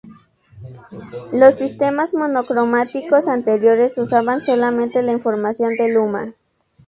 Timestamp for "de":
5.75-5.93